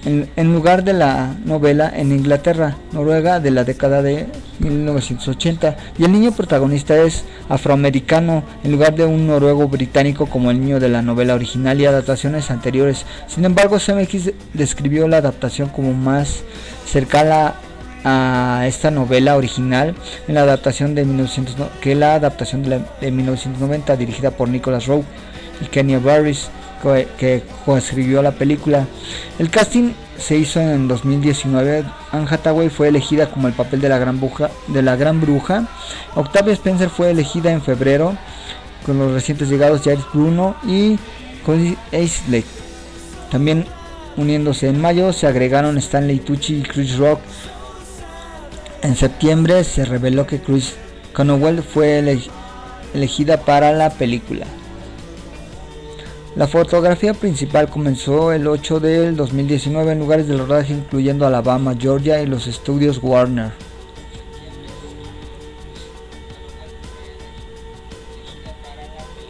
en, 0.04 0.52
lugar 0.52 0.82
de 0.84 0.92
la 0.94 1.34
novela 1.44 1.92
en 1.94 2.10
Inglaterra, 2.12 2.76
Noruega 2.92 3.38
de 3.40 3.50
la 3.52 3.62
década 3.64 4.02
de 4.02 4.26
1980 4.58 5.76
y 5.98 6.04
el 6.04 6.12
niño 6.12 6.32
protagonista 6.32 6.96
es 6.98 7.24
afroamericano 7.48 8.42
en 8.64 8.72
lugar 8.72 8.94
de 8.94 9.04
un 9.04 9.26
noruego 9.26 9.68
británico 9.68 10.26
como 10.26 10.50
el 10.50 10.60
niño 10.60 10.80
de 10.80 10.88
la 10.88 11.02
novela 11.02 11.34
original 11.34 11.80
y 11.80 11.86
adaptaciones 11.86 12.50
anteriores. 12.50 13.06
Sin 13.28 13.44
embargo, 13.44 13.78
CMX 13.78 14.32
describió 14.54 15.06
la 15.08 15.18
adaptación 15.18 15.68
como 15.68 15.92
más 15.94 16.42
cercana 16.86 17.54
a 18.04 18.64
esta 18.66 18.90
novela 18.90 19.36
original 19.36 19.94
en 20.26 20.34
la 20.34 20.42
adaptación 20.42 20.96
de 20.96 21.04
1900 21.04 21.54
que 21.80 21.94
la 21.94 22.14
adaptación 22.16 22.64
de, 22.64 22.70
la- 22.70 22.86
de 23.00 23.10
1990 23.12 23.96
dirigida 23.96 24.32
por 24.32 24.48
Nicholas 24.48 24.86
Rowe 24.86 25.04
y 25.60 25.66
Kenya 25.66 26.00
Barris 26.00 26.48
que 27.18 27.42
coescribió 27.64 28.22
la 28.22 28.32
película. 28.32 28.86
El 29.38 29.50
casting 29.50 29.92
se 30.18 30.36
hizo 30.36 30.60
en 30.60 30.88
2019. 30.88 31.84
Anne 32.10 32.26
Hathaway 32.28 32.68
fue 32.68 32.88
elegida 32.88 33.30
como 33.30 33.48
el 33.48 33.54
papel 33.54 33.80
de 33.80 33.88
la 33.88 33.98
gran 33.98 34.20
bruja. 34.20 34.50
De 34.68 34.82
la 34.82 34.96
gran 34.96 35.20
bruja. 35.20 35.66
Octavia 36.14 36.52
Spencer 36.52 36.90
fue 36.90 37.10
elegida 37.10 37.50
en 37.52 37.62
febrero 37.62 38.16
con 38.84 38.98
los 38.98 39.12
recientes 39.12 39.48
llegados 39.48 39.82
James 39.84 40.04
Bruno 40.12 40.56
y 40.66 40.98
Cody 41.46 41.76
Aisley. 41.92 42.44
También 43.30 43.64
uniéndose 44.16 44.68
en 44.68 44.80
mayo 44.80 45.12
se 45.12 45.26
agregaron 45.26 45.78
Stanley 45.78 46.18
Tucci 46.18 46.56
y 46.58 46.62
Chris 46.62 46.96
Rock. 46.98 47.20
En 48.82 48.96
septiembre 48.96 49.62
se 49.64 49.84
reveló 49.84 50.26
que 50.26 50.40
Chris 50.40 50.74
Conowell 51.14 51.62
fue 51.62 51.98
ele- 52.00 52.20
elegida 52.94 53.36
para 53.38 53.72
la 53.72 53.90
película. 53.90 54.46
La 56.34 56.46
fotografía 56.46 57.12
principal 57.12 57.68
comenzó 57.68 58.32
el 58.32 58.46
8 58.46 58.80
del 58.80 59.16
2019 59.16 59.92
en 59.92 59.98
lugares 59.98 60.26
del 60.26 60.38
rodaje 60.38 60.72
incluyendo 60.72 61.26
Alabama, 61.26 61.74
Georgia 61.78 62.22
y 62.22 62.26
los 62.26 62.46
estudios 62.46 63.00
Warner. 63.02 63.52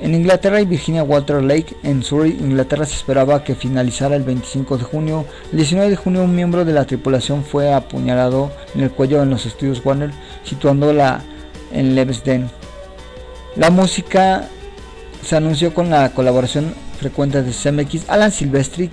En 0.01 0.15
Inglaterra 0.15 0.61
y 0.61 0.65
Virginia 0.65 1.03
Water 1.03 1.43
Lake, 1.43 1.77
en 1.83 2.05
Surrey, 2.05 2.37
Inglaterra, 2.39 2.87
se 2.87 2.95
esperaba 2.95 3.43
que 3.43 3.57
finalizara 3.57 4.15
el 4.15 4.23
25 4.23 4.79
de 4.79 4.85
junio. 4.85 5.25
El 5.51 5.59
19 5.59 5.91
de 5.91 5.97
junio, 5.97 6.23
un 6.23 6.37
miembro 6.37 6.65
de 6.65 6.73
la 6.73 6.85
tripulación 6.85 7.45
fue 7.45 7.73
apuñalado 7.73 8.53
en 8.77 8.83
el 8.83 8.91
cuello 8.93 9.23
en 9.23 9.31
los 9.31 9.47
estudios 9.47 9.85
Warner, 9.85 10.13
situándola 10.45 11.23
en 11.73 11.97
Levesden. 11.97 12.49
La 13.57 13.71
música 13.71 14.49
se 15.25 15.37
anunció 15.37 15.73
con 15.73 15.91
la 15.91 16.13
colaboración 16.13 16.75
frecuente 17.03 17.43
de 17.43 17.53
CMX. 17.53 18.09
Alan 18.09 18.31
Silvestri 18.33 18.91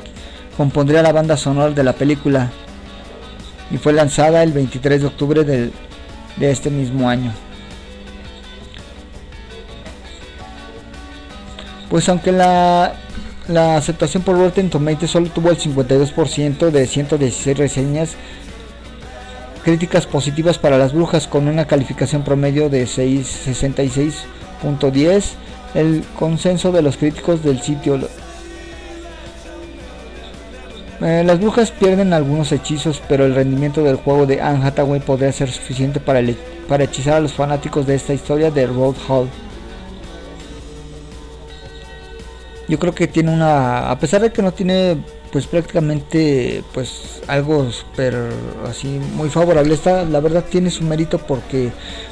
compondría 0.57 1.01
la 1.01 1.11
banda 1.13 1.37
sonora 1.37 1.71
de 1.73 1.83
la 1.83 1.93
película 1.93 2.49
y 3.71 3.77
fue 3.77 3.93
lanzada 3.93 4.41
el 4.43 4.51
23 4.51 5.01
de 5.01 5.07
octubre 5.07 5.43
del- 5.43 5.71
de 6.37 6.51
este 6.51 6.69
mismo 6.69 7.07
año. 7.07 7.31
Pues 11.89 12.07
aunque 12.09 12.31
la, 12.31 12.93
la 13.47 13.75
aceptación 13.77 14.23
por 14.23 14.37
Rotten 14.37 14.69
Tomatoes 14.69 15.11
solo 15.11 15.29
tuvo 15.29 15.49
el 15.49 15.57
52% 15.57 16.69
de 16.69 16.87
116 16.87 17.57
reseñas, 17.57 18.11
críticas 19.63 20.05
positivas 20.05 20.57
para 20.59 20.77
las 20.77 20.93
brujas 20.93 21.27
con 21.27 21.47
una 21.47 21.65
calificación 21.65 22.23
promedio 22.23 22.69
de 22.69 22.85
6 22.85 23.47
66.10, 23.47 25.23
el 25.73 26.03
consenso 26.17 26.71
de 26.71 26.81
los 26.81 26.97
críticos 26.97 27.43
del 27.43 27.61
sitio. 27.61 27.99
Eh, 31.01 31.23
las 31.25 31.39
brujas 31.39 31.71
pierden 31.71 32.13
algunos 32.13 32.51
hechizos, 32.51 33.01
pero 33.07 33.25
el 33.25 33.35
rendimiento 33.35 33.83
del 33.83 33.95
juego 33.95 34.25
de 34.25 34.41
Anne 34.41 34.65
Hathaway 34.65 34.99
podría 34.99 35.31
ser 35.31 35.49
suficiente 35.49 35.99
para, 35.99 36.21
para 36.67 36.83
hechizar 36.83 37.13
a 37.15 37.19
los 37.19 37.33
fanáticos 37.33 37.87
de 37.87 37.95
esta 37.95 38.13
historia 38.13 38.51
de 38.51 38.67
Road 38.67 38.95
Hall. 39.07 39.29
yo 42.69 42.77
creo 42.77 42.93
que 42.93 43.07
tiene 43.07 43.33
una 43.33 43.89
a 43.89 43.99
pesar 43.99 44.21
de 44.21 44.31
que 44.31 44.43
no 44.43 44.53
tiene 44.53 45.03
pues 45.31 45.47
prácticamente 45.47 46.63
pues 46.73 47.21
algo 47.27 47.71
super 47.71 48.15
así 48.67 48.99
muy 49.15 49.29
favorable. 49.29 49.73
Esta 49.73 50.03
la 50.03 50.19
verdad 50.19 50.45
tiene 50.49 50.71
su 50.71 50.83
mérito 50.83 51.19
porque 51.19 51.71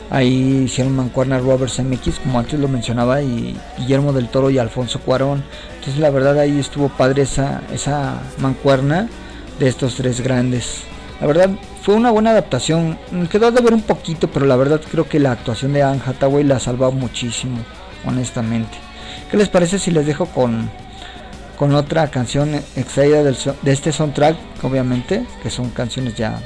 ahí 0.09 0.63
hicieron 0.65 0.95
mancuerna 0.95 1.39
Robert 1.39 1.71
Zemeckis 1.71 2.19
como 2.19 2.39
antes 2.39 2.59
lo 2.59 2.67
mencionaba 2.67 3.21
y 3.21 3.57
Guillermo 3.77 4.13
del 4.13 4.29
Toro 4.29 4.49
y 4.49 4.57
Alfonso 4.57 4.99
Cuarón. 4.99 5.43
Entonces 5.75 5.99
la 5.99 6.09
verdad 6.09 6.39
ahí 6.39 6.59
estuvo 6.59 6.89
padre 6.89 7.23
esa 7.23 7.61
esa 7.73 8.21
mancuerna 8.39 9.09
de 9.59 9.67
estos 9.67 9.95
tres 9.95 10.21
grandes. 10.21 10.83
La 11.19 11.25
verdad 11.25 11.49
fue 11.81 11.95
una 11.95 12.11
buena 12.11 12.29
adaptación. 12.31 12.99
Quedó 13.31 13.51
de 13.51 13.61
ver 13.61 13.73
un 13.73 13.81
poquito 13.81 14.29
pero 14.29 14.45
la 14.45 14.55
verdad 14.55 14.81
creo 14.89 15.07
que 15.07 15.19
la 15.19 15.31
actuación 15.31 15.73
de 15.73 15.83
Anne 15.83 16.01
Hathaway 16.05 16.43
la 16.43 16.59
salva 16.59 16.91
muchísimo 16.91 17.57
honestamente. 18.05 18.77
¿Qué 19.29 19.37
les 19.37 19.49
parece 19.49 19.79
si 19.79 19.91
les 19.91 20.05
dejo 20.05 20.25
con, 20.27 20.69
con 21.57 21.73
otra 21.73 22.09
canción 22.09 22.53
extraída 22.75 23.23
del 23.23 23.35
de 23.61 23.71
este 23.71 23.91
soundtrack, 23.91 24.37
obviamente, 24.63 25.25
que 25.41 25.49
son 25.49 25.71
canciones 25.71 26.15
ya 26.15 26.39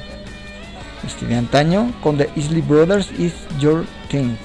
este, 1.06 1.26
de 1.26 1.36
antaño, 1.36 1.92
con 2.02 2.16
The 2.16 2.30
Isley 2.34 2.62
Brothers? 2.62 3.10
It's 3.18 3.36
your 3.60 3.84
thing. 4.08 4.36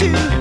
To 0.00 0.39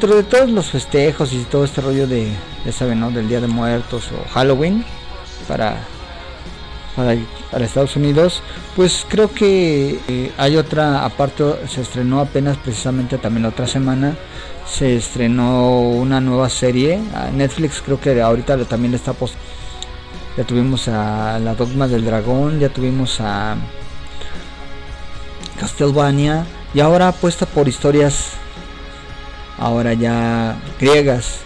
dentro 0.00 0.16
de 0.16 0.22
todos 0.22 0.48
los 0.48 0.70
festejos 0.70 1.30
y 1.34 1.40
todo 1.40 1.62
este 1.62 1.82
rollo 1.82 2.06
de, 2.06 2.32
ya 2.64 2.72
saben, 2.72 3.00
¿no? 3.00 3.10
Del 3.10 3.28
Día 3.28 3.38
de 3.38 3.48
Muertos 3.48 4.08
o 4.12 4.30
Halloween 4.30 4.82
para, 5.46 5.76
para, 6.96 7.12
Estados 7.62 7.96
Unidos, 7.96 8.42
pues 8.76 9.04
creo 9.06 9.30
que 9.30 10.00
eh, 10.08 10.32
hay 10.38 10.56
otra, 10.56 11.04
aparte 11.04 11.44
se 11.68 11.82
estrenó 11.82 12.20
apenas 12.20 12.56
precisamente 12.56 13.18
también 13.18 13.42
la 13.42 13.50
otra 13.50 13.66
semana, 13.66 14.16
se 14.66 14.96
estrenó 14.96 15.80
una 15.80 16.18
nueva 16.18 16.48
serie, 16.48 16.98
a 17.14 17.30
Netflix 17.30 17.82
creo 17.84 18.00
que 18.00 18.22
ahorita 18.22 18.56
también 18.64 18.94
está 18.94 19.12
post 19.12 19.34
ya 20.38 20.44
tuvimos 20.44 20.88
a 20.88 21.38
la 21.40 21.54
Dogma 21.54 21.88
del 21.88 22.06
Dragón, 22.06 22.58
ya 22.58 22.70
tuvimos 22.70 23.20
a 23.20 23.54
Castlevania 25.58 26.46
y 26.72 26.80
ahora 26.80 27.08
apuesta 27.08 27.44
por 27.44 27.68
historias 27.68 28.40
ahora 29.60 29.94
ya 29.94 30.56
griegas. 30.80 31.40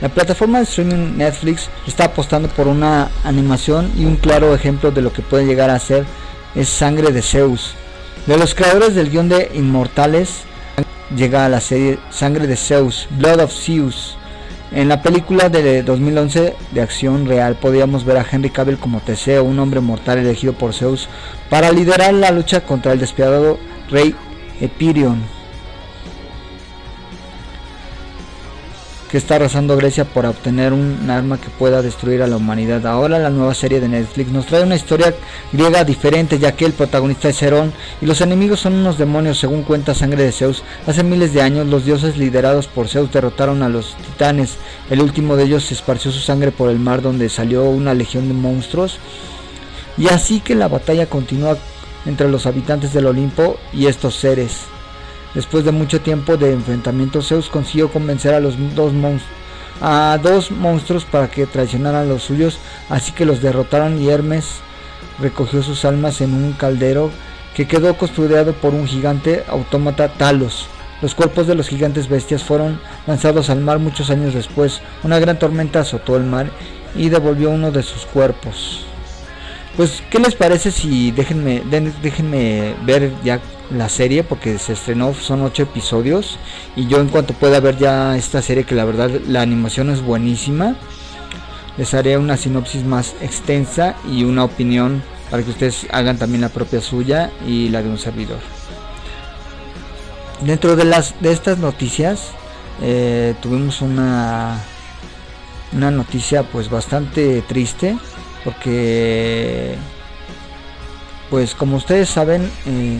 La 0.00 0.08
plataforma 0.08 0.58
de 0.58 0.64
streaming 0.64 1.16
Netflix 1.16 1.70
está 1.86 2.04
apostando 2.04 2.48
por 2.48 2.68
una 2.68 3.10
animación 3.24 3.90
y 3.96 4.04
un 4.04 4.16
claro 4.16 4.54
ejemplo 4.54 4.90
de 4.90 5.02
lo 5.02 5.12
que 5.12 5.22
puede 5.22 5.46
llegar 5.46 5.70
a 5.70 5.78
ser 5.78 6.04
es 6.54 6.68
Sangre 6.68 7.10
de 7.10 7.22
Zeus. 7.22 7.74
De 8.26 8.36
los 8.36 8.54
creadores 8.54 8.94
del 8.94 9.10
guion 9.10 9.28
de 9.28 9.50
Inmortales 9.54 10.42
llega 11.16 11.46
a 11.46 11.48
la 11.48 11.60
serie 11.60 11.98
Sangre 12.10 12.46
de 12.46 12.56
Zeus, 12.56 13.08
Blood 13.10 13.40
of 13.40 13.52
Zeus. 13.52 14.16
En 14.72 14.88
la 14.88 15.02
película 15.02 15.48
de 15.48 15.82
2011 15.82 16.54
de 16.72 16.80
acción 16.80 17.26
real 17.26 17.54
podíamos 17.54 18.04
ver 18.04 18.18
a 18.18 18.26
Henry 18.28 18.50
Cavill 18.50 18.78
como 18.78 19.00
Teseo, 19.00 19.44
un 19.44 19.58
hombre 19.58 19.80
mortal 19.80 20.18
elegido 20.18 20.52
por 20.52 20.74
Zeus 20.74 21.08
para 21.48 21.70
liderar 21.70 22.12
la 22.12 22.30
lucha 22.30 22.62
contra 22.62 22.92
el 22.92 22.98
despiadado 22.98 23.58
rey 23.88 24.14
Epirion, 24.60 25.22
que 29.14 29.18
está 29.18 29.36
arrasando 29.36 29.76
Grecia 29.76 30.04
por 30.04 30.26
obtener 30.26 30.72
un 30.72 31.08
arma 31.08 31.40
que 31.40 31.48
pueda 31.48 31.82
destruir 31.82 32.20
a 32.20 32.26
la 32.26 32.36
humanidad. 32.36 32.84
Ahora 32.84 33.20
la 33.20 33.30
nueva 33.30 33.54
serie 33.54 33.80
de 33.80 33.86
Netflix 33.86 34.32
nos 34.32 34.46
trae 34.46 34.64
una 34.64 34.74
historia 34.74 35.14
griega 35.52 35.84
diferente, 35.84 36.40
ya 36.40 36.56
que 36.56 36.64
el 36.64 36.72
protagonista 36.72 37.28
es 37.28 37.40
Herón 37.40 37.72
y 38.00 38.06
los 38.06 38.20
enemigos 38.22 38.58
son 38.58 38.74
unos 38.74 38.98
demonios, 38.98 39.38
según 39.38 39.62
cuenta 39.62 39.94
Sangre 39.94 40.24
de 40.24 40.32
Zeus. 40.32 40.64
Hace 40.88 41.04
miles 41.04 41.32
de 41.32 41.42
años 41.42 41.68
los 41.68 41.84
dioses 41.84 42.16
liderados 42.16 42.66
por 42.66 42.88
Zeus 42.88 43.12
derrotaron 43.12 43.62
a 43.62 43.68
los 43.68 43.94
titanes. 43.98 44.56
El 44.90 45.00
último 45.00 45.36
de 45.36 45.44
ellos 45.44 45.70
esparció 45.70 46.10
su 46.10 46.18
sangre 46.18 46.50
por 46.50 46.68
el 46.68 46.80
mar 46.80 47.00
donde 47.00 47.28
salió 47.28 47.62
una 47.66 47.94
legión 47.94 48.26
de 48.26 48.34
monstruos. 48.34 48.98
Y 49.96 50.08
así 50.08 50.40
que 50.40 50.56
la 50.56 50.66
batalla 50.66 51.06
continúa 51.06 51.56
entre 52.04 52.28
los 52.28 52.46
habitantes 52.46 52.92
del 52.92 53.06
Olimpo 53.06 53.58
y 53.72 53.86
estos 53.86 54.16
seres. 54.16 54.73
Después 55.34 55.64
de 55.64 55.72
mucho 55.72 56.00
tiempo 56.00 56.36
de 56.36 56.52
enfrentamiento, 56.52 57.22
Zeus 57.22 57.48
consiguió 57.48 57.90
convencer 57.90 58.34
a 58.34 58.40
los 58.40 58.54
dos 58.74 58.92
monstruos 58.92 59.44
a 59.80 60.18
dos 60.22 60.50
monstruos 60.50 61.04
para 61.04 61.28
que 61.28 61.46
traicionaran 61.46 62.02
a 62.02 62.08
los 62.08 62.22
suyos, 62.22 62.58
así 62.88 63.12
que 63.12 63.24
los 63.24 63.42
derrotaron 63.42 64.00
y 64.00 64.08
Hermes 64.08 64.60
recogió 65.20 65.62
sus 65.62 65.84
almas 65.84 66.20
en 66.20 66.34
un 66.34 66.52
caldero 66.52 67.10
que 67.54 67.66
quedó 67.66 67.94
custodiado 67.96 68.52
por 68.52 68.74
un 68.74 68.86
gigante 68.86 69.44
autómata 69.48 70.08
Talos. 70.08 70.66
Los 71.02 71.14
cuerpos 71.14 71.46
de 71.46 71.54
los 71.54 71.68
gigantes 71.68 72.08
bestias 72.08 72.42
fueron 72.42 72.80
lanzados 73.06 73.50
al 73.50 73.60
mar 73.60 73.78
muchos 73.78 74.10
años 74.10 74.32
después. 74.32 74.80
Una 75.02 75.18
gran 75.18 75.38
tormenta 75.38 75.80
azotó 75.80 76.16
el 76.16 76.24
mar 76.24 76.50
y 76.96 77.10
devolvió 77.10 77.50
uno 77.50 77.70
de 77.70 77.82
sus 77.82 78.06
cuerpos. 78.06 78.86
Pues, 79.76 80.02
¿qué 80.08 80.18
les 80.18 80.34
parece 80.34 80.70
si 80.70 81.10
déjenme, 81.10 81.62
déjenme 82.00 82.74
ver 82.86 83.12
ya 83.24 83.40
la 83.70 83.88
serie? 83.88 84.24
Porque 84.24 84.58
se 84.58 84.74
estrenó, 84.74 85.14
son 85.14 85.42
ocho 85.42 85.62
episodios. 85.62 86.38
Y 86.76 86.86
yo 86.86 87.00
en 87.00 87.08
cuanto 87.08 87.34
pueda 87.34 87.60
ver 87.60 87.76
ya 87.78 88.16
esta 88.16 88.42
serie, 88.42 88.64
que 88.64 88.74
la 88.74 88.84
verdad 88.84 89.10
la 89.26 89.42
animación 89.42 89.90
es 89.90 90.02
buenísima, 90.02 90.76
les 91.76 91.92
haré 91.94 92.18
una 92.18 92.36
sinopsis 92.36 92.84
más 92.84 93.14
extensa 93.20 93.96
y 94.08 94.24
una 94.24 94.44
opinión 94.44 95.02
para 95.30 95.42
que 95.42 95.50
ustedes 95.50 95.86
hagan 95.90 96.18
también 96.18 96.42
la 96.42 96.48
propia 96.48 96.80
suya 96.80 97.30
y 97.46 97.68
la 97.68 97.82
de 97.82 97.88
un 97.88 97.98
servidor. 97.98 98.38
Dentro 100.42 100.76
de 100.76 100.84
las 100.84 101.20
de 101.20 101.32
estas 101.32 101.58
noticias 101.58 102.30
eh, 102.82 103.34
tuvimos 103.40 103.80
una 103.80 104.60
una 105.72 105.90
noticia 105.90 106.44
pues 106.44 106.70
bastante 106.70 107.42
triste 107.42 107.96
porque 108.44 109.74
pues 111.30 111.54
como 111.54 111.76
ustedes 111.76 112.08
saben 112.08 112.48
eh, 112.66 112.98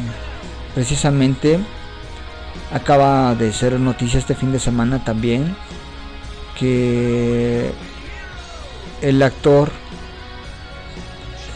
precisamente 0.74 1.60
acaba 2.72 3.34
de 3.34 3.52
ser 3.52 3.78
noticia 3.78 4.18
este 4.18 4.34
fin 4.34 4.52
de 4.52 4.58
semana 4.58 5.04
también 5.04 5.54
que 6.58 7.70
el 9.00 9.22
actor 9.22 9.70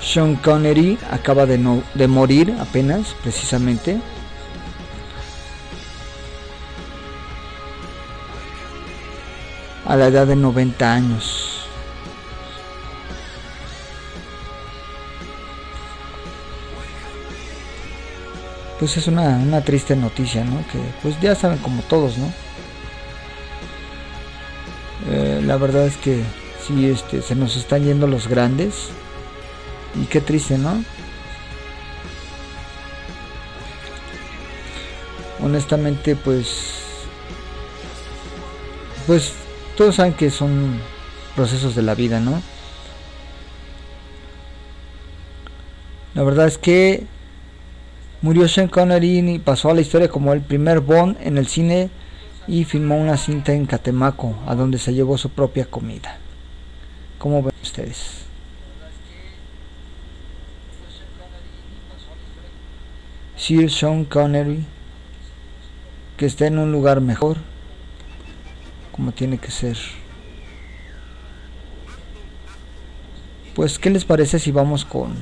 Sean 0.02 0.36
Connery 0.36 0.98
acaba 1.10 1.44
de, 1.46 1.82
de 1.94 2.08
morir 2.08 2.54
apenas, 2.60 3.14
precisamente. 3.22 4.00
A 9.84 9.96
la 9.96 10.06
edad 10.06 10.26
de 10.26 10.36
90 10.36 10.92
años. 10.92 11.47
Pues 18.78 18.96
es 18.96 19.08
una, 19.08 19.38
una 19.38 19.60
triste 19.62 19.96
noticia, 19.96 20.44
¿no? 20.44 20.58
Que 20.68 20.78
pues 21.02 21.20
ya 21.20 21.34
saben 21.34 21.58
como 21.58 21.82
todos, 21.82 22.16
¿no? 22.16 22.32
Eh, 25.10 25.40
la 25.44 25.56
verdad 25.56 25.86
es 25.86 25.96
que 25.96 26.22
sí, 26.66 26.86
este, 26.86 27.22
se 27.22 27.34
nos 27.34 27.56
están 27.56 27.84
yendo 27.84 28.06
los 28.06 28.28
grandes. 28.28 28.90
Y 30.00 30.06
qué 30.06 30.20
triste, 30.20 30.58
¿no? 30.58 30.84
Honestamente, 35.42 36.14
pues... 36.14 36.74
Pues 39.06 39.32
todos 39.76 39.96
saben 39.96 40.12
que 40.12 40.30
son 40.30 40.78
procesos 41.34 41.74
de 41.74 41.82
la 41.82 41.94
vida, 41.94 42.20
¿no? 42.20 42.42
La 46.14 46.22
verdad 46.22 46.46
es 46.46 46.58
que 46.58 47.06
murió 48.22 48.48
Sean 48.48 48.68
Connery 48.68 49.18
y 49.18 49.38
pasó 49.38 49.70
a 49.70 49.74
la 49.74 49.80
historia 49.80 50.08
como 50.08 50.32
el 50.32 50.40
primer 50.40 50.80
Bond 50.80 51.16
en 51.20 51.38
el 51.38 51.46
cine 51.46 51.90
y 52.46 52.64
filmó 52.64 52.96
una 52.96 53.16
cinta 53.16 53.52
en 53.52 53.66
Catemaco, 53.66 54.34
a 54.46 54.54
donde 54.54 54.78
se 54.78 54.94
llevó 54.94 55.18
su 55.18 55.30
propia 55.30 55.66
comida. 55.66 56.18
¿Cómo 57.18 57.42
ven 57.42 57.54
ustedes? 57.62 58.22
Sir 63.36 63.70
Sean 63.70 64.04
Connery, 64.04 64.64
que 66.16 66.26
esté 66.26 66.46
en 66.46 66.58
un 66.58 66.72
lugar 66.72 67.00
mejor, 67.00 67.36
como 68.92 69.12
tiene 69.12 69.38
que 69.38 69.50
ser. 69.50 69.76
Pues, 73.54 73.78
¿qué 73.78 73.90
les 73.90 74.04
parece 74.04 74.38
si 74.38 74.52
vamos 74.52 74.84
con, 74.84 75.16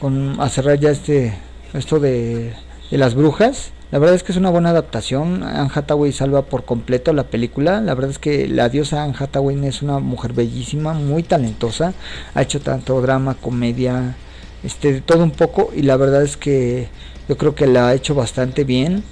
con 0.00 0.40
a 0.40 0.48
cerrar 0.48 0.78
ya 0.78 0.90
este, 0.90 1.38
esto 1.74 2.00
de, 2.00 2.54
de 2.90 2.98
las 2.98 3.14
brujas? 3.14 3.72
La 3.90 3.98
verdad 3.98 4.14
es 4.14 4.22
que 4.22 4.30
es 4.30 4.38
una 4.38 4.50
buena 4.50 4.70
adaptación. 4.70 5.42
Anne 5.42 5.70
Hathaway 5.74 6.12
salva 6.12 6.42
por 6.42 6.64
completo 6.64 7.12
la 7.12 7.24
película. 7.24 7.80
La 7.80 7.94
verdad 7.94 8.12
es 8.12 8.20
que 8.20 8.46
la 8.46 8.68
diosa 8.68 9.02
Anne 9.02 9.14
Hathaway 9.18 9.66
es 9.66 9.82
una 9.82 9.98
mujer 9.98 10.32
bellísima, 10.32 10.92
muy 10.92 11.24
talentosa. 11.24 11.92
Ha 12.34 12.42
hecho 12.42 12.60
tanto 12.60 13.00
drama, 13.02 13.34
comedia, 13.34 14.14
este, 14.62 15.00
todo 15.00 15.24
un 15.24 15.32
poco. 15.32 15.72
Y 15.74 15.82
la 15.82 15.96
verdad 15.96 16.22
es 16.22 16.36
que 16.36 16.88
yo 17.28 17.36
creo 17.36 17.56
que 17.56 17.66
la 17.66 17.88
ha 17.88 17.94
hecho 17.94 18.14
bastante 18.14 18.62
bien. 18.62 19.02